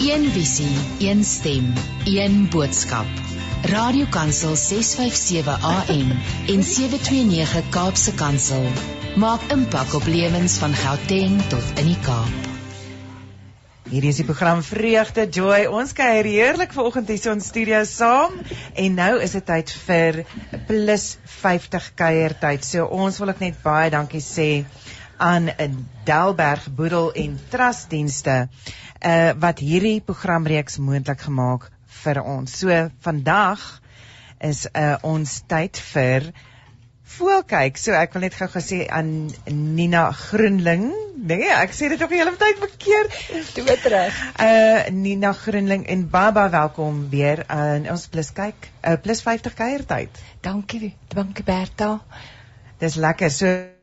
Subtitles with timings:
[0.00, 1.72] Een visie, een stem,
[2.04, 3.06] een boodskap.
[3.62, 6.10] Radiokansel 657 AM
[6.48, 8.64] en 729 Kaapse Kansel
[9.16, 12.48] maak impak op lewens van Gauteng tot in die Kaap.
[13.90, 15.66] Hierdie is die program Vreugde Joy.
[15.68, 18.40] Ons kuier heerlik vanoggend hier in studio saam
[18.72, 20.22] en nou is dit tyd vir
[20.68, 22.64] plus 50 kuiertyd.
[22.64, 24.48] So ons wil ook net baie dankie sê
[25.20, 28.48] aan 'n Delberg Boedel en Trustdienste
[29.00, 31.70] uh wat hierdie programreeks moontlik gemaak
[32.02, 32.58] vir ons.
[32.58, 33.60] So vandag
[34.40, 36.32] is uh ons tyd vir
[37.16, 37.76] voelkyk.
[37.76, 39.30] So ek wil net gou gesê aan
[39.76, 40.86] Nina Groenling.
[41.16, 43.18] Nee, ek sê dit ook die hele tyd verkeerd.
[43.56, 44.20] Toe terug.
[44.40, 48.70] Uh Nina Groenling en Baba welkom weer in ons plus kyk.
[48.80, 50.22] Uh plus 50 kuiertyd.
[50.40, 51.98] Dankie, dankie Berta.
[52.80, 53.30] Dis lekker.
[53.30, 53.79] So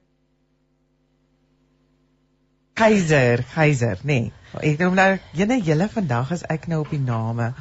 [2.78, 4.32] Keiser, Keiser, nee.
[4.62, 7.54] Ek dink nou jene julle vandag is ek nou op die name.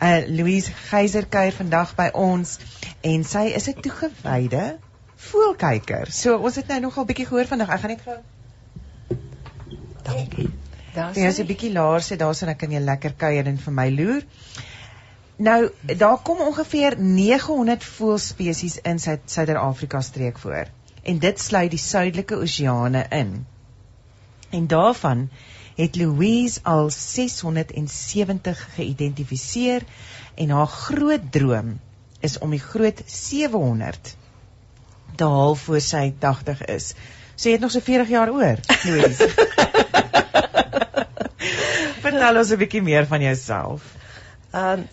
[0.00, 2.58] Uh Louise Geyser kuier vandag by ons
[3.02, 4.78] en sy is 'n toegewyde
[5.30, 6.12] voelkyker.
[6.14, 7.74] So ons het nou nogal bietjie gehoor vandag.
[7.74, 8.20] Ek gaan net gou
[10.06, 10.48] Dankie.
[10.94, 13.58] Daar's jy is 'n bietjie laer sê daar's en ek kan jy lekker kuier en
[13.58, 14.22] vir my loer.
[15.36, 20.66] Nou daar kom ongeveer 900 voëlspesies in Suid-Afrika streek voor.
[21.02, 23.46] En dit sluit die suidelike oseane in.
[24.50, 25.30] En daarvan
[25.76, 29.82] het Louise al 670 geïdentifiseer
[30.34, 31.80] en haar groot droom
[32.20, 34.16] is om die groot 700
[35.16, 36.94] te haal voor sy 80 is.
[37.34, 39.28] So jy het nog so 40 jaar oor, Louise.
[42.04, 43.82] Vertel ons 'n bietjie meer van jouself.
[44.52, 44.84] Um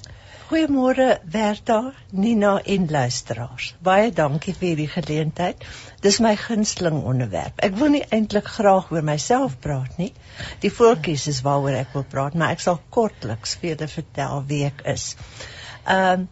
[0.48, 3.73] Goeiemôre Berta, Nina en luisteraars.
[3.84, 5.66] Baie dankie vir hierdie geleentheid.
[6.06, 7.59] Dis my gunsteling onderwerp.
[7.67, 10.14] Ek wil nie eintlik graag oor myself praat nie.
[10.64, 14.62] Die voeltjies is waaroor ek wil praat, maar ek sal kortliks vir julle vertel wie
[14.70, 15.09] ek is.
[15.84, 16.30] Um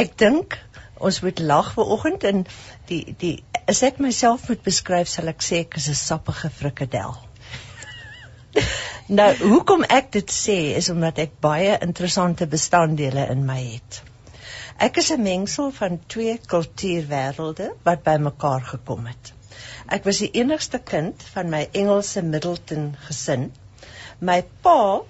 [0.00, 0.56] ek dink
[0.96, 2.46] ons moet lag vanoggend en
[2.88, 3.34] die die
[3.68, 7.20] as ek myself moet beskryf, sal ek sê ek is 'n sappige frikadel.
[9.18, 14.02] Nou, hoekom ek dit sê is omdat ek baie interessante bestanddele in my het.
[14.84, 19.32] Ek is 'n mengsel van twee kultuurwêrelde wat bymekaar gekom het.
[19.96, 23.50] Ek was die enigste kind van my Engelse Middleton gesin.
[24.20, 25.00] My pa,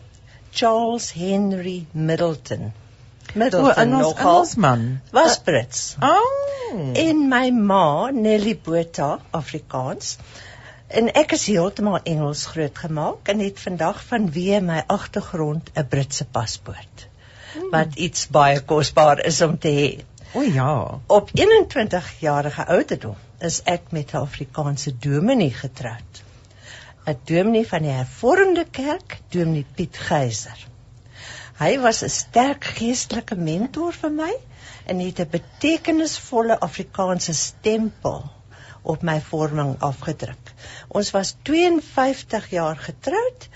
[0.52, 2.72] Charles Henry Middleton,
[3.34, 5.96] Middleton oh, nogal man was Brits.
[6.00, 6.92] Oh.
[6.94, 10.16] En my ma, Nelly Botha, Afrikaans,
[10.88, 17.02] En ek is heeltemal Engels grootgemaak en het vandag vanweë my agtergrond 'n Britse paspoort.
[17.52, 17.66] Hmm.
[17.74, 19.90] Wat iets baie kosbaar is om te hê.
[20.32, 21.00] O ja.
[21.06, 23.16] Op 21 jarige ouderdom
[23.50, 26.22] is ek met 'n Afrikaanse dominee getroud.
[27.06, 30.66] 'n Dominee van die Hervormde Kerk, Dominee Piet Geyser.
[31.58, 34.32] Hy was 'n sterk geestelike mentor vir my
[34.86, 38.24] en het 'n betekenisvolle Afrikaanse stempel
[38.88, 40.52] op my vorming afgedruk.
[40.88, 43.48] Ons was 52 jaar getroud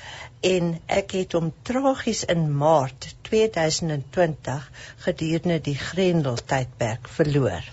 [0.52, 4.66] en ek het hom tragies in Maart 2020
[5.06, 7.64] gedurende die Grendel tydperk verloor.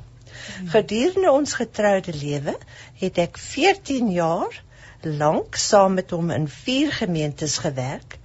[0.71, 2.55] Gedurende ons getroude lewe
[3.01, 4.61] het ek 14 jaar
[5.01, 8.17] lank saam met hom in vier gemeentes gewerk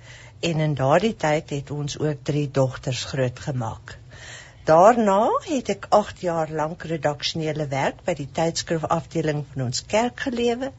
[0.44, 3.98] en in daardie tyd het ons ook drie dogters grootgemaak.
[4.64, 10.22] Daarna het ek 8 jaar lank redaksionele werk by die tydskrif afdeling van ons kerk
[10.24, 10.70] gelewe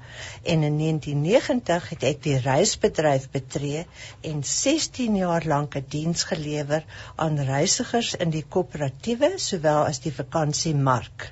[0.54, 3.84] en in 1990 het ek die reisbedryf betree
[4.32, 6.82] en 16 jaar lank 'n diens gelewer
[7.16, 11.30] aan reisigers in die koöperatiewe sowel as die vakansiemark.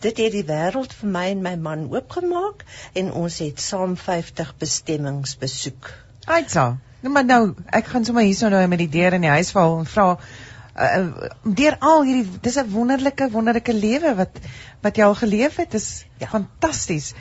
[0.00, 2.64] Dit het die wêreld vir my en my man oopgemaak
[2.94, 5.92] en ons het saam 50 bestemmings besoek.
[6.24, 6.66] Aitsa,
[7.04, 9.78] nou maar nou, ek gaan sommer hierso nou met die deur in die huis val
[9.82, 10.08] en vra
[10.74, 14.38] uh, deur al hierdie dis 'n wonderlike wonderlike lewe wat
[14.82, 16.28] wat jy al geleef het is ja.
[16.28, 17.14] fantasties.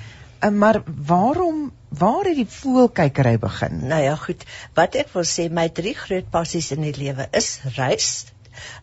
[0.44, 3.88] Uh, maar waarom waar het die voelkykery begin?
[3.88, 4.44] Nou ja, goed.
[4.74, 8.26] Wat ek wil sê, my drie groot passies in die lewe is reis,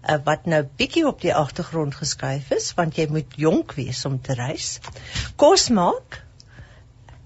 [0.09, 4.21] uh, wat nou bietjie op die agtergrond geskuif is want jy moet jonk wees om
[4.23, 4.79] te reis.
[5.37, 6.23] Kos maak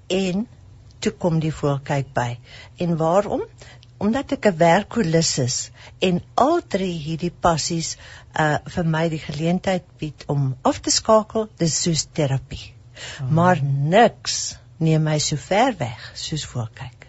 [0.09, 0.47] en
[1.05, 2.39] toe kom die voelkyk by.
[2.81, 3.45] En waarom?
[4.05, 5.59] Omdat ek 'n werkolis is
[6.09, 7.95] en al drie hierdie passies
[8.45, 12.67] uh vir my die geleentheid bied om af te skakel, dis soos terapie.
[13.23, 13.31] Oh.
[13.31, 17.09] Maar niks neem my so ver weg soos voorkyk.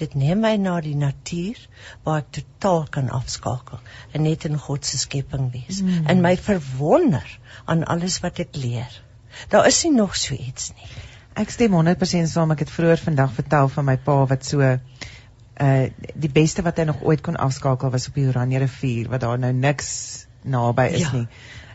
[0.00, 1.58] Dit neem my na die natuur
[2.04, 3.80] waar ek totaal kan afskakel
[4.12, 6.06] en net in God se skepping wees mm.
[6.06, 9.02] en my verwonder aan alles wat ek leer.
[9.48, 10.90] Daar is nie nog so iets nie.
[11.38, 12.50] Ek stem 100% saam.
[12.50, 14.64] Ek het vroeër vandag vertel van my pa wat so
[15.60, 19.20] uh die beste wat hy nog ooit kon afskakel was op die Oranje rivier wat
[19.20, 21.12] daar nou niks naby is Ja.
[21.12, 21.26] nie.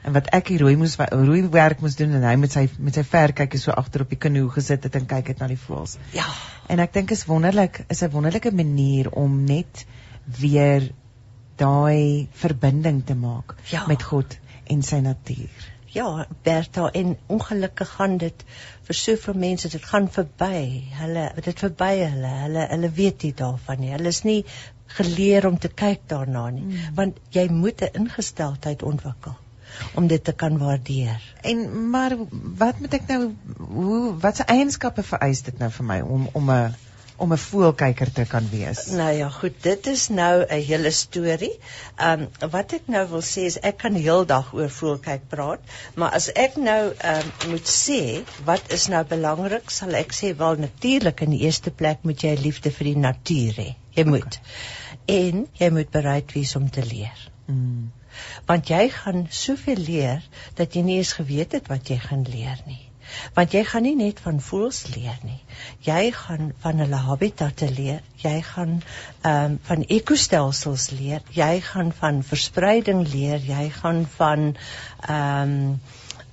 [0.04, 2.94] En wat ek hier rooi moes rooi werk moes doen en hy met sy met
[2.96, 5.98] sy verkykie so agter op die kanoe gesit het en kyk het na die voëls.
[6.12, 6.26] Ja.
[6.68, 9.86] En ek dink is wonderlik, is 'n wonderlike manier om net
[10.40, 10.90] weer
[11.58, 13.86] daai verbinding te maak Ja.
[13.88, 14.38] met God
[14.68, 15.72] en sy natuur.
[15.94, 18.44] Ja, Bertha en ongelukkig gaan dit
[18.88, 20.84] vir soveel mense dit gaan verby.
[20.98, 22.32] Hulle dit verby hulle.
[22.46, 23.92] Hulle hulle weet nie daarvan nie.
[23.94, 24.40] Hulle is nie
[24.98, 26.96] geleer om te kyk daarna nie, Mm.
[26.96, 29.36] want jy moet 'n ingesteldheid ontwikkel
[29.96, 31.22] om dit te kan waardeer.
[31.42, 32.16] En maar
[32.58, 36.76] wat moet ek nou hoe watse eienskappe vereis dit nou vir my om om 'n
[37.16, 38.86] om 'n voelkyker te kan wees?
[38.86, 41.54] Nou ja, goed, dit is nou 'n hele storie.
[41.96, 45.60] Ehm um, wat ek nou wil sê is ek kan heeldag oor voelkyk praat,
[45.96, 50.36] maar as ek nou ehm um, moet sê wat is nou belangrik, sal ek sê
[50.38, 53.76] wel natuurlik in die eerste plek moet jy liefde vir die natuur hê.
[53.96, 54.40] Jy moet.
[55.06, 57.30] En jy moet bereid wees om te leer.
[57.46, 57.92] Mm.
[58.46, 60.24] Want jy gaan soveel leer
[60.56, 62.82] dat jy nie eens geweet het wat jy gaan leer nie.
[63.34, 65.40] Want jy gaan nie net van voëls leer nie.
[65.86, 68.02] Jy gaan van hulle habitatte leer.
[68.24, 68.80] Jy gaan
[69.22, 71.22] ehm um, van ekostelsels leer.
[71.32, 73.40] Jy gaan van verspreiding leer.
[73.40, 74.56] Jy gaan van
[75.02, 75.82] ehm um,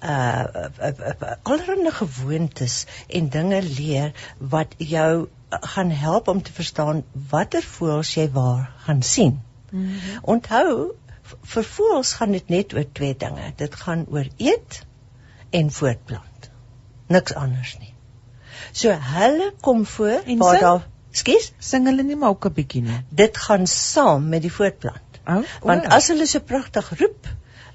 [0.03, 6.53] uh, uh, uh, uh allerlei gewoontes en dinge leer wat jou gaan help om te
[6.53, 9.41] verstaan watter voëls jy waar gaan sien.
[9.71, 10.19] Mm -hmm.
[10.23, 10.95] Onthou,
[11.43, 13.53] vir voëls gaan dit net oor twee dinge.
[13.57, 14.83] Dit gaan oor eet
[15.51, 16.30] en voortplant.
[17.11, 17.93] Niks anders nie.
[18.73, 22.83] So hulle kom voor En waar daar Skus, Sing hulle nie maar ook 'n bietjie
[22.87, 23.01] nie.
[23.11, 25.19] dit gaan saam met die voortplant.
[25.27, 27.27] Oh, Want as hulle so pragtig roep,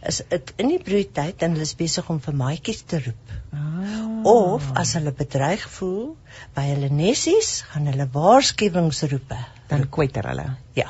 [0.07, 3.33] is dit in die broeityd en hulle is besig om vir maatjies te roep.
[3.53, 4.23] ah.
[4.23, 6.15] Of as hulle bedreig voel
[6.55, 10.45] by hulle nessies, gaan hulle waarskuwingsroepe dan kwetter hulle.
[10.73, 10.89] Ja.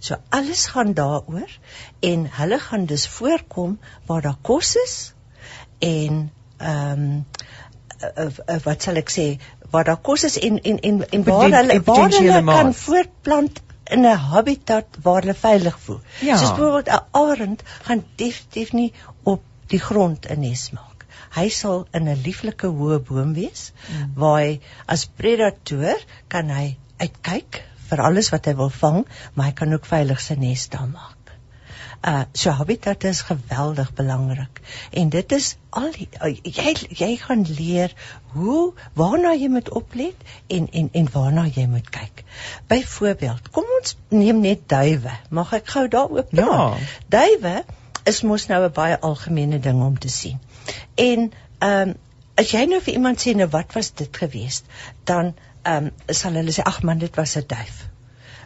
[0.00, 1.50] So alles gaan daaroor
[2.00, 5.14] en hulle gaan dus voorkom waar daar kos is
[5.78, 7.24] en ehm um,
[8.02, 9.26] uh, uh, wat sal ek sê
[9.70, 13.62] waar daar kos is en en en, en waar hulle waar hulle kan voortplant
[13.96, 16.00] in 'n habitat waar hulle veilig voel.
[16.20, 16.36] Ja.
[16.36, 18.92] Soos byvoorbeeld 'n arend gaan definitief nie
[19.22, 21.06] op die grond 'n nes maak.
[21.34, 24.12] Hy sal in 'n lieflike hoë boom wees Mm.
[24.14, 25.96] waar hy as predator
[26.28, 30.34] kan hy uitkyk vir alles wat hy wil vang, maar hy kan ook veilig sy
[30.34, 31.17] nes daar maak.
[32.06, 34.60] Uh so habitat is geweldig belangrik
[34.90, 37.94] en dit is al die, uh, jy jy gaan leer
[38.34, 40.14] hoe waarna jy moet oplet
[40.46, 42.22] en en en waarna jy moet kyk.
[42.70, 45.16] Byvoorbeeld, kom ons neem net duwe.
[45.30, 46.46] Mag ek gou daaroor praat?
[46.46, 47.18] Ja.
[47.18, 47.64] Duwe
[48.06, 50.38] is mos nou 'n baie algemene ding om te sien.
[50.94, 51.94] En ehm um,
[52.38, 54.64] as jy nou vir iemand sê nou wat was dit geweest,
[55.04, 57.88] dan ehm um, sal hulle sê ag man dit was 'n duif.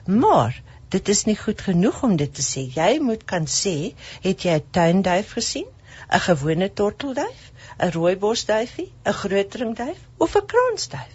[0.07, 0.63] Maar
[0.93, 2.67] dit is nie goed genoeg om dit te sê.
[2.75, 3.95] Jy moet kan sê,
[4.27, 5.67] het jy 'n tuinduif gesien?
[6.13, 7.41] 'n Gewone tortelduif,
[7.79, 11.15] 'n rooibosduifie, 'n grootringduif of 'n kransduif?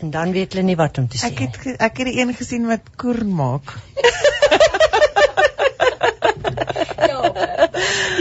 [0.00, 1.24] En dan weet hulle nie wat om te sê.
[1.30, 3.76] Ek het ek het die een gesien wat koer maak.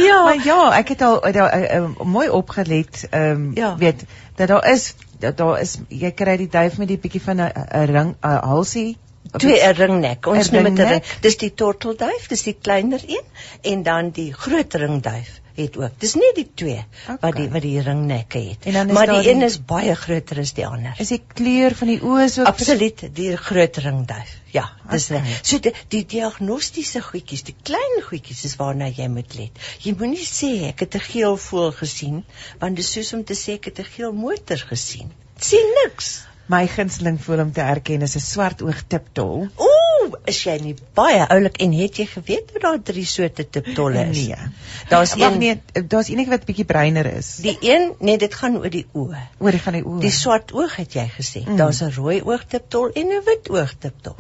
[0.08, 3.76] ja, Maar ja, ek het al daar uh, mooi opgelet, ehm um, Ja.
[3.78, 4.04] weet
[4.36, 7.86] dat daar is dat daar is jy kry die duif met die bietjie van 'n
[7.86, 8.98] ring 'n halsie
[9.38, 10.26] twee 'n ringnek.
[10.28, 11.04] Ons noem dit 'n ring.
[11.22, 13.24] Dis die tortelduif, dis die kleiner een
[13.62, 15.92] en dan die groot ringduif het ook.
[16.00, 17.32] Dis nie die twee wat Okay.
[17.42, 18.88] die wat die ringnekke het.
[18.94, 20.94] Maar die een die- is baie groter as die ander.
[21.00, 24.38] is die kleur van die oë so Absoluut, die groot ringduif.
[24.52, 25.18] Ja, dis Okay.
[25.18, 25.40] okay.
[25.44, 29.52] so die, die diagnostiese goedjies, die klein goedjies is waarna jy moet let.
[29.80, 32.24] Jy moenie sê ek het 'n geel voël gesien,
[32.60, 35.12] want dit is soos om te sê ek het 'n geel motor gesien.
[35.40, 36.22] Sien niks.
[36.50, 39.48] My gunsteling voel om te erken is 'n swart oog tiptol.
[39.56, 44.06] Ooh, is jy nie baie oulik en het jy geweet dat daar drie soorte tiptolle
[44.10, 44.24] is?
[44.28, 44.50] Nee.
[44.90, 47.36] Daar's een nee, daar's enige wat bietjie bruiner is.
[47.36, 49.22] die een, nee, dit gaan oor die oë.
[49.38, 50.00] oor die van die oë.
[50.00, 51.46] Die swart oog het jy gesê.
[51.46, 51.56] Mm.
[51.56, 54.16] Daar's 'n rooi oogtiptol en 'n wit oogtiptol.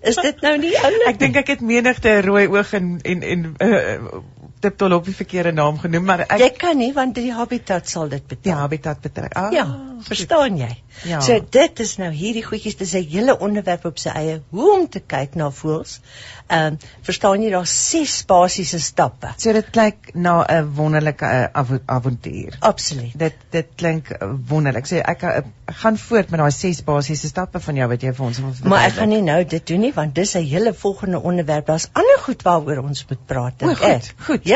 [0.00, 1.06] Is dit nou nie oulik?
[1.12, 4.22] Ek dink ek het menigte rooi oog en en en uh,
[4.64, 8.08] tiptol op die verkeerde naam genoem, maar ek Jy kan nie want die habitat sal
[8.08, 8.60] dit die betaal.
[8.64, 9.36] habitat betrek.
[9.36, 9.64] Ah, ja,
[10.08, 10.70] verstaan jy?
[11.04, 11.20] Ja.
[11.26, 14.88] So dit is nou hierdie goedjies, dis 'n hele onderwerp op sy eie hoe om
[14.88, 15.98] te kyk na voëls.
[16.48, 19.32] Ehm um, verstaan jy daar's ses basiese stappe.
[19.38, 22.56] So dit klink na 'n wonderlike uh, avo- avontuur.
[22.60, 23.18] Absoluut.
[23.18, 24.86] Dit dit klink uh, wonderlik.
[24.86, 25.30] So ek uh,
[25.82, 28.86] gaan voort met daai ses basiese stappe van jou wat jy vir ons wil Maar
[28.88, 31.66] ek gaan nie nou dit doen nie want dis 'n hele volgende onderwerp.
[31.66, 34.14] Daar's ander goed waaroor ons moet praat O, goed, ek.
[34.26, 34.40] goed.
[34.44, 34.53] Ja.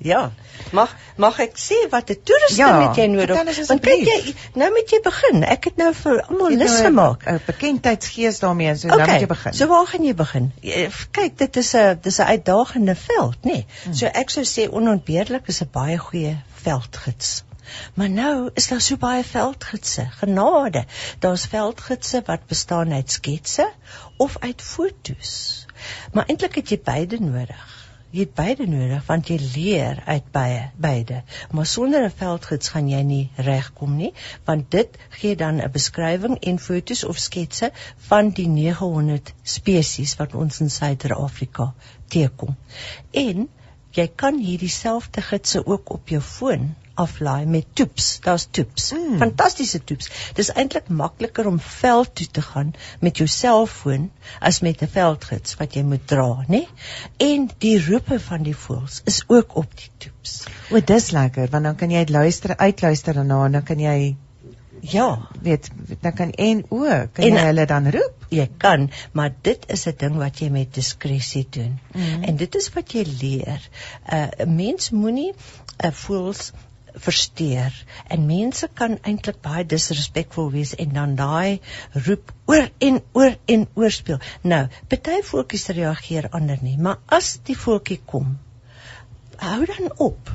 [0.00, 0.30] Ja.
[0.72, 3.34] Mag mag ek sê wat 'n toeriste Ja, met jy nodig?
[3.68, 5.44] Want kyk jy nou moet jy begin.
[5.44, 7.24] Ek het nou vir almal lus gemaak.
[7.26, 9.52] 'n bekendheidsgees daarmee, so nou moet jy begin.
[9.54, 10.52] So waar gaan jy begin?
[10.62, 13.52] Jy- Kyk, dit is 'n dis 'n uitdagende veld, nê.
[13.52, 13.66] Nee.
[13.84, 13.94] Hmm.
[13.94, 17.42] So ek sou sê onontbeerlik is 'n baie goeie veldgids.
[17.94, 20.08] Maar nou is daar so baie veldgidse.
[20.20, 20.84] Genade.
[21.18, 23.68] Daar's veldgidse wat bestaan uit sketse
[24.16, 25.66] of uit fotos.
[26.12, 27.77] Maar eintlik het jy beide nodig.
[28.10, 31.22] Jy het beide nodig want jy leer uit baie beide.
[31.52, 34.12] Maar sonder 'n veldgids gaan jy nie regkom nie,
[34.44, 37.70] want dit gee dan 'n beskrywing en fotos of sketse
[38.08, 41.74] van die 900 spesies wat ons in Suider-Afrika
[42.08, 42.56] teekom.
[43.10, 43.48] En
[43.98, 48.06] jy kan hierdie selfde gidse ook op jou foon aflaai met toeps.
[48.24, 48.90] Daar's toeps.
[48.92, 49.18] Mm.
[49.22, 50.10] Fantastiese toeps.
[50.38, 52.72] Dis eintlik makliker om veld toe te gaan
[53.04, 54.08] met jou selfoon
[54.50, 56.64] as met 'n veldgids wat jy moet dra, né?
[57.16, 60.44] En die roepe van die voëls is ook op die toeps.
[60.70, 64.16] O, dis lekker want dan kan jy luister, uitluister daarna en dan kan jy
[64.80, 65.70] Ja, weet
[66.00, 68.14] dan kan en o, kan En- jy hulle dan roep?
[68.28, 71.78] jy kan, maar dit is 'n ding wat jy met diskresie doen.
[71.94, 72.22] Mhm.
[72.24, 73.68] En dit is wat jy leer.
[74.12, 76.52] 'n uh, Mens moenie 'n uh, voels
[76.94, 81.60] versteur en mense kan eintlik baie disrespekvol wees en dan daai
[81.92, 84.18] roep oor en oor en oor speel.
[84.42, 88.38] Nou, party voeltjies reageer ander nie, maar as die voeltjie kom,
[89.36, 90.30] hou dan op.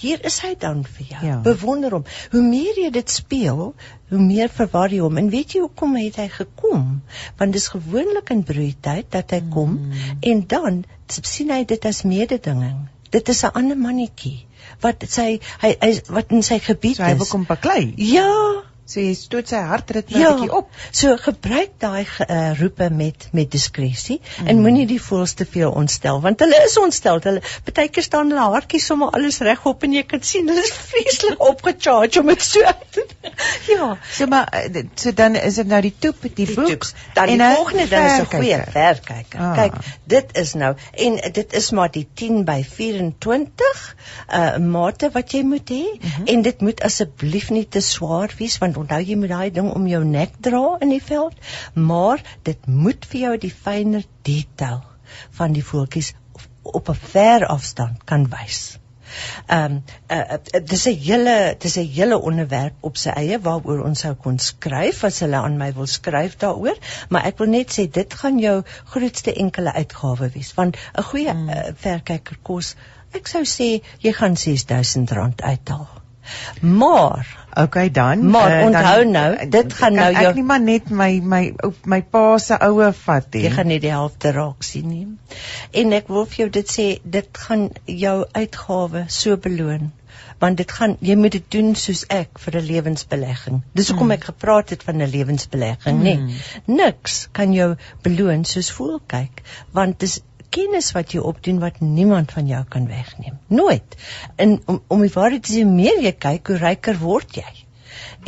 [0.00, 1.24] Hier is hy dan vir jou.
[1.26, 1.36] Ja.
[1.44, 2.04] Bewonder hom.
[2.32, 3.74] Hoe meer jy dit speel,
[4.10, 5.18] hoe meer verwar jy hom.
[5.20, 7.02] En weet jy hoekom het hy gekom?
[7.38, 9.92] Want dis gewoonlik in broeityd dat hy kom Mm.
[10.20, 12.88] en dan sien hy dit as mededinging.
[13.10, 14.46] Dit is 'n ander mannetjie
[14.80, 17.30] wat sy hy, hy wat in sy gebied So hy wil is.
[17.30, 17.92] kom baklei.
[17.96, 20.32] Ja, So jy stoot sy hartritme Ja.
[20.34, 20.70] bietjie op.
[20.90, 24.26] So gebruik daai uh, roepe met met diskresie mm.
[24.40, 24.48] Mhm.
[24.48, 27.20] en moenie die voëls te veel ontstel want hulle is ontstel.
[27.22, 31.40] Hulle partykeer staan hulle haartjies sommer alles regop en jy kan sien hulle is vreeslik
[31.50, 33.06] opgecharge om dit so te
[33.68, 33.96] Ja.
[34.16, 36.94] So maar eh, so dan is dit nou die toep, die, Die boek toeps.
[37.14, 38.72] Dan die en 'n volgende ding is 'n goeie verkyker.
[38.72, 39.40] verkyker.
[39.40, 39.54] Ah.
[39.54, 43.94] Kyk, dit is nou en dit is maar die 10 by 24
[44.32, 46.08] uh mate wat jy moet hê mm Mhm.
[46.16, 46.26] -hmm.
[46.34, 49.86] en dit moet asseblief nie te swaar wees want onthou jy moet daai ding om
[49.90, 51.36] jou nek dra in die veld,
[51.74, 54.82] maar dit moet vir jou die fynere detail
[55.38, 56.12] van die voeltjies
[56.62, 58.78] op, 'n ver afstand kan wys.
[59.46, 59.82] Ehm um,
[60.16, 64.14] uh, uh, dis 'n hele dis 'n hele onderwerp op sy eie waaroor ons sou
[64.14, 68.14] kon skryf as hulle aan my wil skryf daaroor, maar ek wil net sê dit
[68.22, 71.48] gaan jou grootste enkele uitgawe wees want 'n goeie Mm.
[71.48, 72.76] uh, verkyker kos
[73.12, 75.88] ek sou sê jy gaan R6000 uithaal.
[76.60, 78.30] Maar Okay dan.
[78.30, 81.20] Maar eh, onthou dan, nou, eh, dit gaan nou jou- Ek nie maar net my
[81.22, 83.42] my op my pa se oue vat nie.
[83.42, 85.06] jy gaan nie die helfte raak sien nie.
[85.72, 89.90] En ek wil vir jou dit sê, dit gaan jou uitgawe so beloon
[90.40, 93.62] want dit gaan jy moet dit doen soos ek vir 'n lewensbelegging.
[93.74, 94.10] Dis hoekom Mm.
[94.12, 96.16] ek gepraat het van 'n lewensbelegging, nê.
[96.20, 96.36] Nee.
[96.66, 100.20] Niks kan jou beloon soos voel kyk, want dis
[100.50, 103.38] kennis wat jy opdoen wat niemand van jou kan wegneem.
[103.46, 103.96] Nooit.
[104.36, 107.50] En om om die waarheid te sê, meer jy kyk, hoe ryker word jy.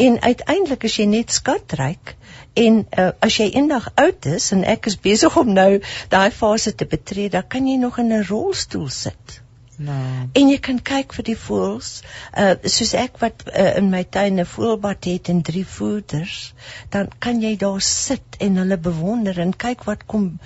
[0.07, 2.17] En uiteindelik is jy net skatryk
[2.59, 5.71] en uh, as jy eendag oud is en ek is besig om nou
[6.13, 9.41] daai fase te betree, dan kan jy nog in 'n rolstoel sit.
[9.83, 10.29] Nou.
[10.33, 11.91] En jy kan kyk vir die voëls,
[12.39, 16.55] uh soos ek wat uh, in my tuin 'n voëlbad het en drie voeders,
[16.91, 20.39] dan kan jy daar sit en hulle bewonder en kyk wat kom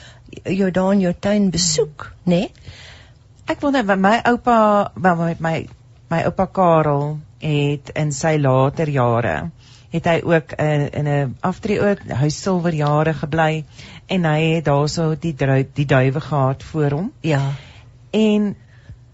[0.45, 2.35] jou daar in jou tuin besoek, né?
[2.35, 2.53] Nee?
[3.47, 5.69] Ek wil net my oupa, wel, my my
[6.11, 9.51] my oupa Karel het in sy later jare
[9.93, 13.65] het hy ook uh, in 'n aftreeoord hy silverjare gebly
[14.07, 15.35] en hy het daarso die
[15.75, 17.53] die duwe gehad voor hom Ja.
[18.11, 18.57] en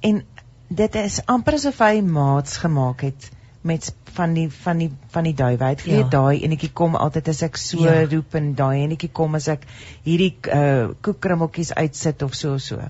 [0.00, 0.23] en
[0.69, 3.31] dit is amper asof hy maats gemaak het
[3.62, 5.35] met van die van die van die.
[5.38, 6.09] Hy het vir Ja.
[6.09, 8.04] daai enetjie kom altyd as ek so Ja.
[8.11, 9.66] roep en daai enetjie kom as ek
[10.04, 12.81] hierdie uh koekkrummeltjies uitsit of so so.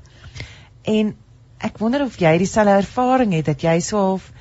[0.84, 1.14] En
[1.60, 4.32] ek wonder of jy dieselfde ervaring het dat jy so half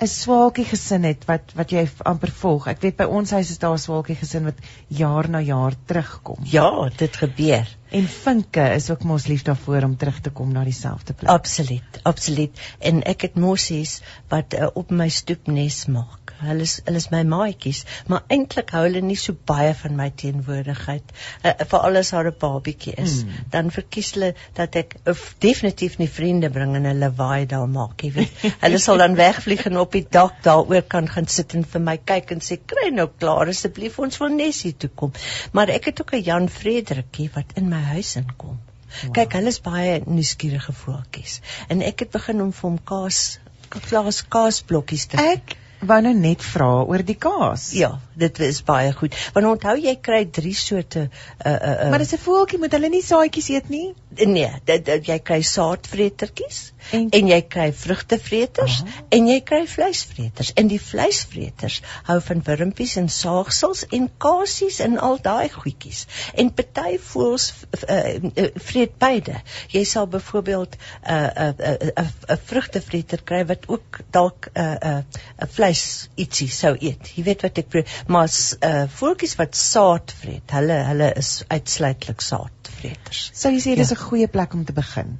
[0.00, 2.66] 'n swaalkie gesin het wat wat jy amper volg.
[2.70, 4.54] Ek weet by ons huis is daar 'n swaalkie gesin wat
[4.88, 6.38] jaar na jaar terugkom.
[6.44, 7.66] Ja, dit gebeur.
[7.90, 11.30] En vinke is ook mos lief daarvoor om terug te kom na dieselfde plek.
[11.30, 12.58] Absoluut, absoluut.
[12.78, 16.34] En ek het mossies wat uh, op my stoep nes maak.
[16.38, 20.10] Hulle is hulle is my maatjies, maar eintlik hou hulle nie so baie van my
[20.14, 21.02] teenwoordigheid.
[21.42, 23.30] Uh, Veral as daar 'n babietjie is, Hmm.
[23.50, 28.02] dan verkies hulle dat ek of definitief nie vriende bring en hulle waai daar maak,
[28.02, 28.30] jy weet.
[28.64, 31.96] hulle sal dan wegvlieg en op die dak daaroor kan gaan sit en vir my
[31.96, 35.12] kyk en sê kry nou klaar asseblief ons wil Nessie toe kom.
[35.52, 38.58] Maar ek het ook 'n Jan Frederickie wat in my huis inkom.
[38.88, 39.12] Wow.
[39.16, 41.40] Kyk, hulle is baie nuuskierige voeltjies.
[41.68, 46.42] En ek het begin om vir hom kaas kaas kaasblokkies te Ek wou nou net
[46.42, 47.68] vra oor die kaas.
[47.76, 49.14] Ja, dit is baie goed.
[49.34, 52.88] Want onthou jy kry drie soorte uh uh, uh Maar dis 'n voeltjie moet hulle
[52.88, 53.94] nie saadjies eet nie.
[54.26, 59.02] nee, dit, dit jy kry saadvretertjies En- en jy kry vrugtevreters Aha.
[59.08, 60.52] en jy kry vleisvreters.
[60.54, 66.06] En die vleisvreters hou van wurmpies en saagsels en kasies en al daai goedjies.
[66.34, 67.52] En party voels
[67.88, 69.36] uh, uh, vreet beide.
[69.74, 74.48] Jy sal byvoorbeeld 'n uh, 'n uh, 'n uh, 'n vrugtevreter kry wat ook dalk
[74.54, 75.04] 'n uh, 'n
[75.42, 77.12] uh, vleis ietsie sou eet.
[77.14, 78.28] Jy weet wat ek bedoel, maar
[78.64, 83.30] uh, voeltjies wat saad vreet, hulle hulle is uitsluitlik saadvreters.
[83.34, 83.96] Sou jy sê dis Ja.
[83.96, 85.18] 'n goeie plek om te begin?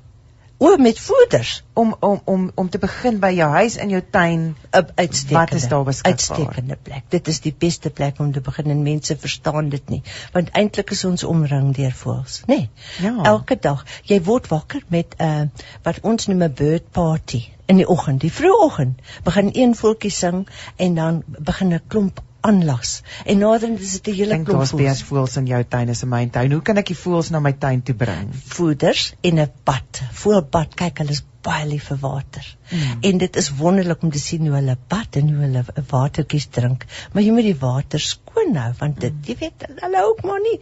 [0.61, 1.63] O, met voeders.
[1.73, 4.57] Om om om om te begin by jou huis in jou tuin.
[4.73, 6.13] 'n uitstekende Wat is daar beskikbaar?
[6.13, 7.03] uitstekende plek.
[7.09, 10.03] Dit is die beste plek om te begin en mense verstaan dit nie,
[10.33, 12.57] want eintlik is ons omring deur voëls, nê?
[12.57, 12.71] Nee.
[13.01, 13.23] Ja.
[13.23, 13.85] Elke dag.
[14.03, 15.43] Jy word wakker met 'n uh,
[15.83, 18.21] wat ons noem 'n bird party in die oggend.
[18.21, 23.03] Die vroeë oggend begin een voeltjie sing en dan begin 'n klomp aanlas.
[23.25, 24.83] En naderhand is dit 'n hele Dink klomp daar's voëls.
[24.83, 26.53] baie voëls in jou tuin as in my tuin.
[26.53, 28.31] Hoe kan ek die voëls na my tuin toe bring?
[28.59, 30.03] voeders en 'n bad.
[30.13, 32.47] Voelbad, kyk, hulle is baie lief vir water.
[32.69, 32.99] Mm.
[33.11, 36.85] En dit is wonderlik om te sien hoe hulle bad en hoe hulle watertjies drink.
[37.13, 40.43] Maar jy moet die water skoon hou want dit, jy weet, hulle hou ook maar
[40.45, 40.59] nie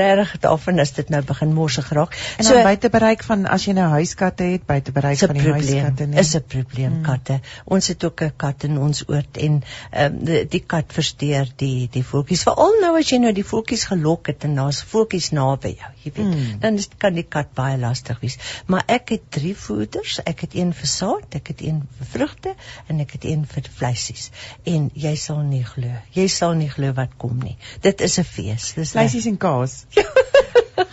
[0.00, 2.16] regtig daarvan as dit nou begin morsig raak.
[2.36, 5.42] En dan buite bereik van as jy nou huiskatte het, buite bereik 'n van die
[5.46, 5.80] probleem.
[5.80, 6.18] huiskatte nie.
[6.18, 7.02] Is 'n probleem Mm.
[7.02, 7.40] katte.
[7.64, 11.88] Ons het ook 'n kat in ons oord en ehm die, die kat versteur die
[11.92, 12.42] die voeltjies.
[12.42, 16.12] Veral nou as jy nou die voeltjies gelok het en daar's voeltjies naby jou, jy
[16.14, 16.26] weet.
[16.34, 16.60] Mm.
[16.60, 18.38] Dan is, kan die kat baie lastig wees.
[18.66, 20.20] Maar ek het drie voeders.
[20.26, 22.54] Ek het een vir saad, ek het een vir vrugte
[22.90, 24.30] en ek het een vir vleisies.
[24.66, 25.92] En jy sal nie glo.
[26.16, 27.56] Jy sal nie glo wat kom nie.
[27.84, 28.72] Dit is 'n fees.
[28.74, 29.84] Dis vleisies en kaas.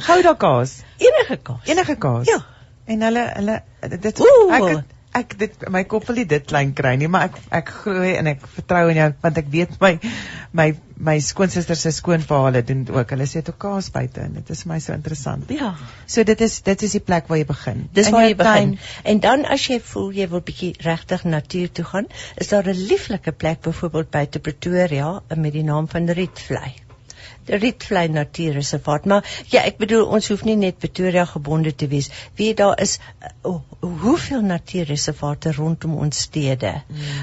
[0.08, 0.82] Gouda kaas.
[0.98, 1.66] enige kaas.
[1.68, 2.28] Enige kaas.
[2.28, 2.40] Ja.
[2.86, 3.62] En hulle hulle
[4.00, 4.56] dit Oeh.
[4.56, 7.70] ek het- ek dit my kop wil nie dit klein kry nie, maar ek ek
[7.84, 10.00] glo en ek vertrou in jou want ek weet my
[10.54, 13.10] my my skoonsister se skoonpa hulle doen ook.
[13.16, 15.50] Hulle sê toe kaas buite en dit is my so interessant.
[15.52, 15.74] Ja.
[16.08, 17.90] So dit is dit is die plek waar jy begin.
[17.94, 18.76] Dis In waar jy begin.
[18.76, 18.80] tuin.
[19.04, 22.86] En dan as jy voel jy wil bietjie regtig natuur toe gaan, is daar 'n
[22.94, 26.74] lieflike plek byvoorbeeld buite Pretoria met die naam van Rietvlei.
[27.46, 29.06] Die Rietvlei Natuurreservaat.
[29.06, 32.10] Maar ja, ek bedoel ons hoef nie net Pretoria gebonde te wees.
[32.36, 33.00] Wie daar is
[33.46, 36.74] uh, hoeveel natuurreservate rondom ons stede.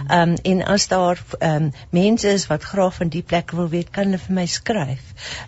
[0.08, 3.68] Ehm um, en as daar ehm um, mense is wat graag van die plekke wil
[3.68, 5.00] weet, kan hulle vir my skryf.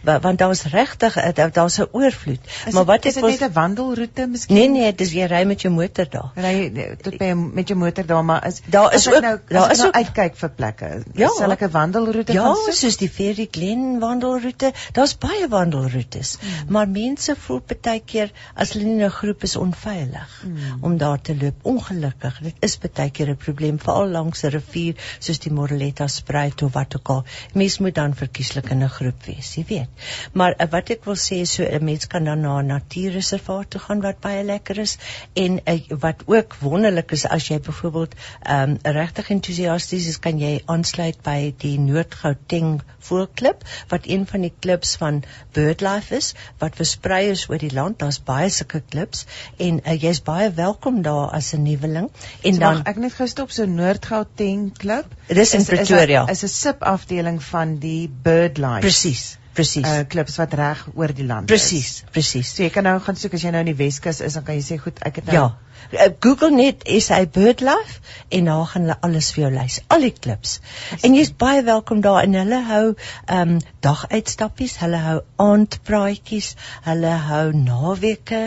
[0.02, 2.40] Wa- Want daar's regtig daar- daar's 'n oorvloed.
[2.66, 4.56] Is maar dit- wat is ek dit net 'n wandelroete miskien?
[4.56, 6.30] Nee nee, dis jy ry met jou motor daar.
[6.36, 9.78] ry tot by met jou motor daar maar is Daar is ook- nou daar is
[9.78, 11.28] nou ook- uitkyk vir plekke Ja.
[11.28, 14.61] sal ek 'n wandelroete Ja, gaan soek soos die Fairy Glen wandelroete.
[14.92, 16.36] Daar's baie wandelroetes.
[16.40, 16.72] Hmm.
[16.72, 20.82] Maar mense voel baie keer as hulle nie in 'n groep is onveilig Hmm.
[20.84, 21.54] om daar te loop.
[21.62, 26.62] Ongelukkig, dit is baie keer 'n probleem veral langs 'n rivier soos die Moreletta spruit
[26.62, 27.24] of wat ook al.
[27.54, 29.88] Mens moet dan verkieslik in 'n groep wees, jy weet.
[30.32, 33.70] Maar uh, wat ek wil sê is so 'n mens kan dan na 'n natuurreservaat
[33.70, 34.98] toe gaan wat baie lekker is
[35.32, 38.14] en uh, wat ook wonderlik is as jy byvoorbeeld
[38.50, 44.51] um, regtig entoesiasties is, kan jy aansluit by die Noord-Gauteng voëlklub wat een van die
[44.60, 47.98] klubs van BirdLife is wat versprei is oor die land.
[47.98, 49.26] Daar's baie sulke klubs
[49.58, 52.10] en uh, jy's baie welkom daar as 'n nuweling.
[52.42, 56.26] En So dan mag ek net gou stop so Noord-Gauteng klub Dis in is- Pretoria.
[56.30, 59.86] is 'n subafdeling van die BirdLife presies, presies.
[59.86, 62.04] uh, klubs wat reg oor die land presies, is.
[62.14, 62.54] presies.
[62.54, 64.58] So jy kan nou gaan soek as jy nou in die Weskus is dan kan
[64.58, 65.50] jy sê goed ek het nou Ja.
[65.92, 68.00] Uh, Google net SA BirdLife
[68.32, 70.54] en daar gaan hulle alles vir jou lys, al die klips.
[71.02, 76.52] En jy's baie welkom daar en hulle hou ehm um, daguitstappies, hulle hou aandpraatjies,
[76.86, 78.42] hulle hou naweke,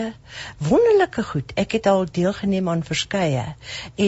[0.64, 1.52] wonderlike goed.
[1.60, 3.44] Ek het al deelgeneem aan verskeie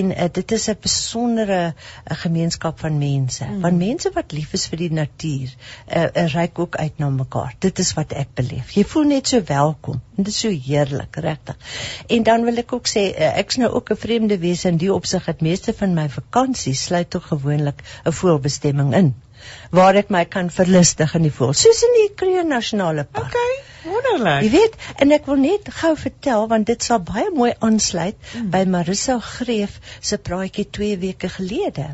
[0.01, 3.61] en uh, dit is 'n besondere uh, gemeenskap van mense, mm.
[3.61, 7.55] want mense wat lief is vir die natuur, uh, uh, reik ook uit na mekaar.
[7.59, 8.71] Dit is wat ek beleef.
[8.71, 10.01] Jy voel net so welkom.
[10.17, 11.57] En dit is so heerlik, regtig.
[12.09, 14.93] En dan wil ek ook sê uh, ek's nou ook 'n vreemde wese in die
[14.93, 19.15] opsig dat meeste van my vakansies sluit tog gewoonlik 'n voelbestemming in
[19.71, 23.35] waar ek my kan verlustig in die voel soos in die Kruger Nasionale Park.
[23.35, 24.43] Okay, wonderlik.
[24.47, 28.47] Jy weet, en ek wil net gou vertel want dit sal baie mooi aansluit Hmm.
[28.47, 28.51] mm.
[28.55, 31.87] by Marissa Greef se praatjie 2 weke gelede.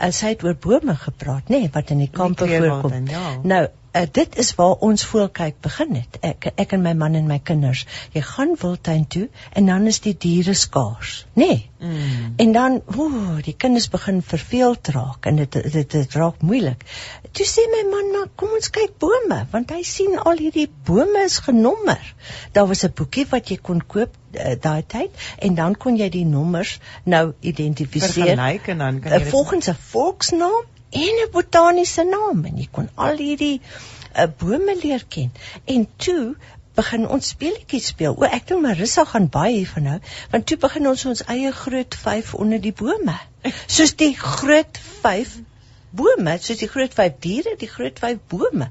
[0.00, 3.06] Uh, sy het oor bome gepraat, nê, nee, wat in die kampe voorkom.
[3.08, 3.26] ja.
[3.42, 6.18] Nou, uh, dit is waar ons voelkyk begin het.
[6.20, 7.84] Ek ek en my man en my kinders.
[8.12, 11.48] Jy gaan wildtuin toe en dan is die diere skaars, nê?
[11.48, 11.66] Nee.
[11.78, 12.32] Mm.
[12.42, 16.82] En dan, ooh, die kinders begin verveeld raak en dit dit dit raak moeilik.
[17.32, 21.22] Toe sê my man, "Maar kom ons kyk bome," want hy sien al hierdie bome
[21.24, 22.14] is genommer.
[22.52, 26.08] Daar was 'n boekie wat jy kon koop uh, daai tyd en dan kon jy
[26.08, 28.34] die nommers nou identifiseer.
[28.36, 32.68] Vergelyk en dan kan jy uh, volgens 'n volksnaam en 'n botaniese naam en jy
[32.72, 35.32] kon al hierdie uh, bome leer ken.
[35.64, 36.36] En toe
[36.78, 38.14] begin ons speletjies speel.
[38.14, 39.98] O, ek dink Marissa gaan baie hiervan hou,
[40.32, 43.16] want toe begin ons ons eie groot 5 onder die bome.
[43.66, 45.38] Soos die groot 5
[45.98, 48.70] bome, soos die groot 5 diere, die groot 5 bome.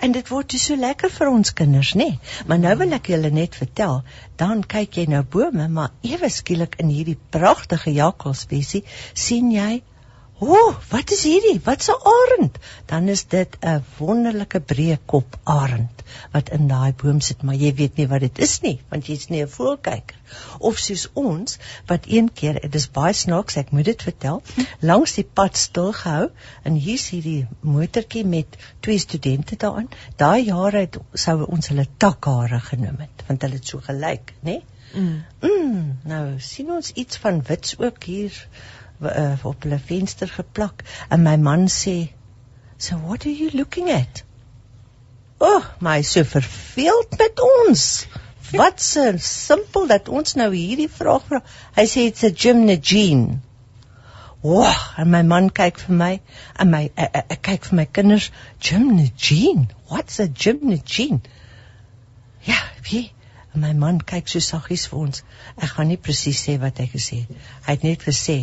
[0.00, 2.10] En dit word so lekker vir ons kinders, nê?
[2.14, 2.44] Nee.
[2.48, 4.02] Maar nou wil ek julle net vertel,
[4.40, 9.82] dan kyk jy nou bome, maar ewe skielik in hierdie pragtige jakkalspesie sien jy
[10.38, 11.60] O, oh, wat is hierdie?
[11.64, 12.56] Wat 'n arend?
[12.90, 17.70] Dan is dit 'n wonderlike breë kop arend wat in daai boom sit, maar jy
[17.74, 20.16] weet nie wat dit is nie, want jy's nie 'n voelkyker.
[20.58, 24.42] Of soos ons wat een keer, dit is baie snaaks, ek moet dit vertel,
[24.80, 26.28] langs die pad stil gehou
[26.64, 29.88] en hier's hierdie motortjie met twee studente daarin.
[30.16, 34.62] Daai jare het sou ons hulle takhare genoem het, want hulle het so gelyk, né?
[34.94, 35.24] Mm.
[35.40, 35.98] mm.
[36.04, 38.48] Nou sien ons iets van wits ook hier
[39.06, 41.96] uh, op hulle venster geplak en my man sê
[42.78, 44.24] so what are you looking at?
[45.40, 48.06] Oh my so verveeld met ons.
[48.52, 51.40] Wat se simpel dat ons nou hierdie vraag vra.
[51.78, 53.40] Hy sê it's a gymnagene
[54.44, 56.08] Wow, en my man kyk vir my
[56.60, 58.26] en my ek, ek, ek kyk vir my kinders
[58.66, 61.22] gymnagene what's a gymnagene
[62.44, 62.58] ja
[62.90, 63.06] wie
[63.54, 65.22] en my man kyk so saggies vir ons.
[65.56, 67.48] Ek gaan nie presies sê wat hy gesê het.
[67.64, 68.36] Hy het net gesê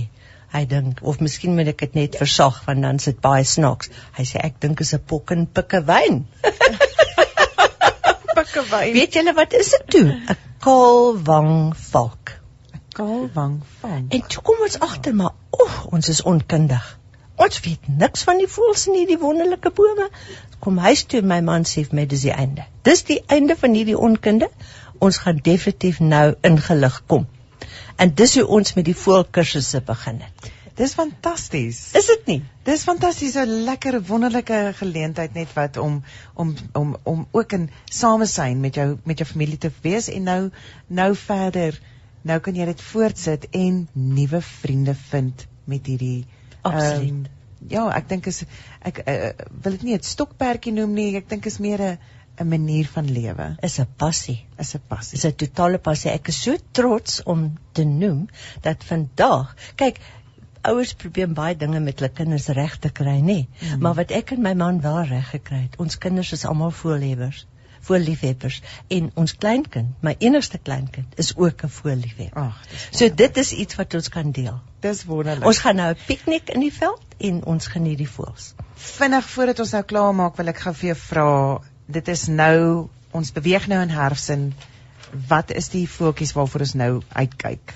[0.51, 3.91] Hy dink of miskien moet ek dit net versag want dan sit baie snaaks.
[4.17, 6.25] Hy sê ek dink is 'n pok en pikke wyn.
[8.37, 8.93] pikke wyn.
[8.97, 10.07] Weet julle wat is dit toe?
[10.11, 11.53] 'n Kaalwang
[11.91, 12.35] valk.
[12.75, 14.11] 'n Kaalwang valk.
[14.17, 16.97] En toe kom ons agter maar oeg, ons is onkundig.
[17.41, 20.09] Ons weet niks van die voëls en hierdie wonderlike bome.
[20.59, 22.67] Kom huis toe my man sê vir my dis die einde.
[22.83, 24.51] Dis die einde van hierdie onkunde.
[24.99, 27.25] Ons gaan definitief nou ingelig kom.
[28.01, 30.51] En dis hoe ons met die voelkursusse begin het.
[30.79, 31.79] Dis fantasties.
[31.97, 32.39] Is dit nie?
[32.65, 38.59] Dis fantasties, 'n lekker wonderlike geleentheid net wat om om om om ook in samesyn
[38.59, 40.49] met jou met jou familie te wees en nou
[40.87, 41.79] nou verder
[42.21, 46.25] nou kan jy dit voortsit en nuwe vriende vind met hierdie
[46.61, 47.11] absoluut.
[47.11, 47.25] Um,
[47.69, 48.43] ja, ek dink is
[48.81, 49.29] ek uh,
[49.61, 51.97] wil dit nie 'n stokperdjie noem nie, ek dink is meer 'n
[52.39, 53.55] 'n manier van lewe.
[53.59, 54.45] Is 'n passie.
[54.57, 55.17] Is 'n passie.
[55.17, 56.11] Is 'n totale passie.
[56.11, 58.27] Ek is so trots om te noem
[58.61, 59.99] dat vandag, kyk,
[60.61, 63.47] ouers probeer baie dinge met hulle kinders reg te kry, nê?
[63.47, 63.79] Mm.
[63.79, 67.47] Maar wat ek en my man wel reg gekry het, ons kinders is almal voorlewers
[67.81, 68.61] voorliefhebbers
[68.93, 72.41] en ons kleinkind, my enigste kleinkind, is ook 'n voorliefhebber.
[72.41, 72.59] Ag,
[72.91, 74.61] so dit is iets wat ons kan deel.
[74.79, 75.45] Dis wonderlik.
[75.45, 78.53] Ons gaan nou 'n piknik in die veld en ons geniet die voëls.
[78.75, 82.87] Vinnig voordat ons nou klaar maak, wil ek gou vir jou vra, dit is nou
[83.11, 84.51] ons beweeg nou in herfs en
[85.27, 87.73] wat is die voetjies waarvoor ons nou uitkyk?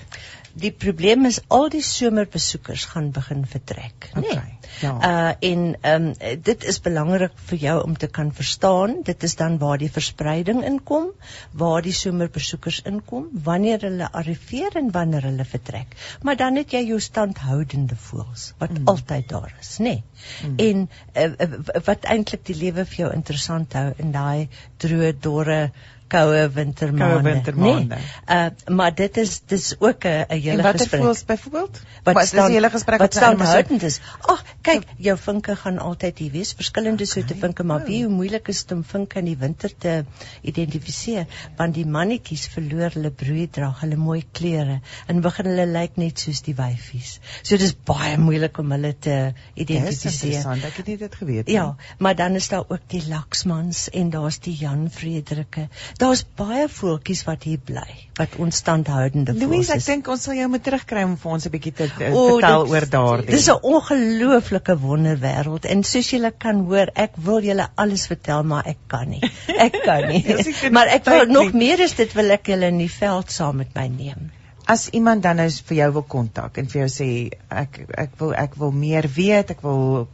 [0.56, 4.22] Die probleem is al die somerbesoekers gaan begin vertrek, nê?
[4.22, 4.36] Nee.
[4.36, 4.92] Okay, ja.
[5.08, 9.36] Uh en ehm um, dit is belangrik vir jou om te kan verstaan, dit is
[9.36, 11.10] dan waar die verspreiding inkom,
[11.52, 15.96] waar die somerbesoekers inkom, wanneer hulle arriveer en wanneer hulle vertrek.
[16.22, 18.88] Maar dan het jy jou standhoudende voëls wat mm.
[18.94, 19.84] altyd daar is, nê?
[19.84, 20.02] Nee.
[20.42, 20.56] Mm.
[20.66, 24.48] En uh, wat eintlik die lewe vir jou interessant hou in daai
[24.82, 25.60] droë dorre
[26.08, 27.14] koue wintermaande.
[27.14, 27.94] Koue wintermaande.
[27.94, 28.38] Nee.
[28.38, 30.90] Uh maar dit is dis ook 'n 'n hele gesprek.
[30.90, 31.80] Wat voels byvoorbeeld?
[32.02, 34.00] Wat is die hele gesprek wat staan houdend is?
[34.20, 37.12] Ag, kyk, jou vinke gaan altyd hier wees, verskillende okay.
[37.12, 40.04] soorte vinke, maar wie hoe moeilik is dit om vinke in die winter te
[40.42, 46.18] identifiseer, want die mannetjies verloor hulle broeidrag, hulle mooi kleure en begin hulle lyk net
[46.18, 47.18] soos die wyfies.
[47.42, 49.16] So dis baie moeilik om hulle te
[49.54, 50.10] identifiseer.
[50.10, 51.54] Dis interessant, ek het nie dit geweet nie.
[51.54, 55.68] Ja, maar dan is daar ook die laksmans en daar's die Jan Frederike
[56.00, 59.44] daar's baie voeltjies wat hier bly wat ons standhoudende voels.
[59.44, 62.10] Louise, ek dink ons sal jou moet terugkry om vir ons 'n bietjie te, te
[62.12, 63.30] o, vertel dit, oor daardie.
[63.34, 68.66] Dis 'n ongelooflike wonderwêreld en soos julle kan hoor, ek wil julle alles vertel, maar
[68.66, 69.22] ek kan nie.
[69.56, 70.24] Ek kan nie.
[70.76, 73.74] maar ek wil nog meer is dit wil ek julle in die veld saam met
[73.74, 74.30] my neem.
[74.66, 77.10] As iemand dan nou vir jou wil kontak en vir jou sê
[77.48, 80.08] ek ek wil ek wil meer weet, ek wil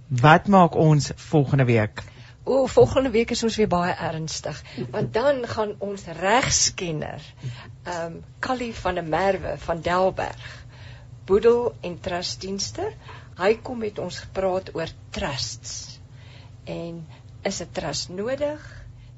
[0.08, 2.02] Wat maak ons volgende week?
[2.44, 4.58] O, volgende week is ons weer baie ernstig,
[4.92, 7.22] want dan gaan ons regskenner,
[7.82, 10.66] ehm um, Callie van der Merwe van Delberg,
[11.24, 12.90] boedel en trustdienste,
[13.40, 15.98] hy kom met ons gepraat oor trusts.
[16.64, 17.06] En
[17.42, 18.60] is 'n trust nodig?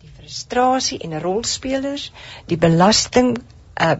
[0.01, 2.13] Die frustrasie en rolspelers,
[2.47, 3.37] die belasting
[3.81, 3.97] uh,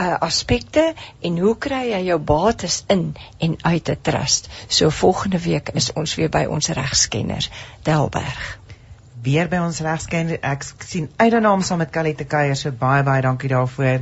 [0.00, 3.04] uh aspekte en hoe kry jy jou bates in
[3.38, 4.48] en uit 'n trust.
[4.68, 7.48] So volgende week is ons weer by ons regskenner
[7.82, 8.58] Delberg.
[9.22, 10.38] Weer by ons regskenner.
[10.40, 12.56] Ek sien uit daarna om saam met Callie te kuier.
[12.56, 14.00] So baie baie dankie daarvoor.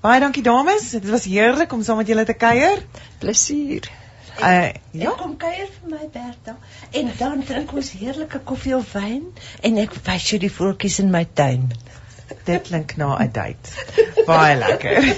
[0.00, 0.90] Baie dankie dames.
[0.90, 2.84] Dit was heerlik om saam met julle te kuier.
[3.18, 3.90] Plesier.
[4.36, 6.56] Uh, ja, kom kuier vir my Bertha.
[6.90, 9.32] En dan drink ons heerlike koffie of wyn
[9.64, 11.70] en ek wys jou die voeltjies in my tuin.
[12.44, 13.70] Dit klink na 'n date.
[14.26, 15.14] Baie lekker.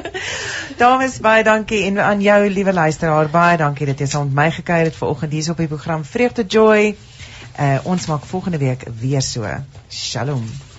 [0.82, 4.50] Dames, baie dankie en aan jou liewe luisteraar, baie dankie dat jy saam met my
[4.50, 6.96] gekuier het vanoggend hier op die program Vreugde Joy.
[7.60, 9.46] Uh ons maak volgende week weer so.
[9.88, 10.69] Shalom.